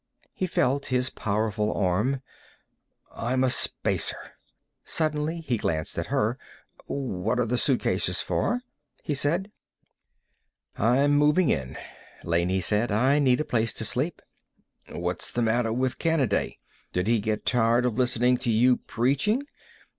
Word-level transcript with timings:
He 0.33 0.47
felt 0.47 0.87
his 0.87 1.11
powerful 1.11 1.71
arm. 1.75 2.23
"I'm 3.13 3.43
a 3.43 3.51
Spacer." 3.51 4.31
Suddenly 4.83 5.41
he 5.41 5.57
glanced 5.57 5.95
at 5.99 6.07
her. 6.07 6.39
"What 6.87 7.39
are 7.39 7.45
the 7.45 7.55
suitcases 7.59 8.19
for?" 8.19 8.61
he 9.03 9.13
said. 9.13 9.51
"I'm 10.75 11.11
moving 11.11 11.51
in," 11.51 11.77
Laney 12.23 12.61
said. 12.61 12.91
"I 12.91 13.19
need 13.19 13.41
a 13.41 13.45
place 13.45 13.73
to 13.73 13.85
sleep." 13.85 14.23
"What's 14.89 15.29
the 15.31 15.43
matter 15.43 15.71
with 15.71 15.99
Kanaday? 15.99 16.57
Did 16.93 17.05
he 17.05 17.19
get 17.19 17.45
tired 17.45 17.85
of 17.85 17.99
listening 17.99 18.37
to 18.39 18.49
you 18.49 18.77
preaching? 18.77 19.43